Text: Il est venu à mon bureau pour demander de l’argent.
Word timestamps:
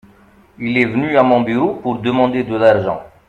Il 0.57 0.79
est 0.79 0.85
venu 0.85 1.15
à 1.15 1.21
mon 1.21 1.41
bureau 1.41 1.75
pour 1.75 1.99
demander 1.99 2.43
de 2.43 2.55
l’argent. 2.55 3.03